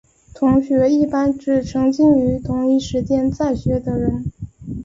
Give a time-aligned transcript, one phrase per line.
[0.33, 4.31] 同学一般指曾经于同一时间在学的人。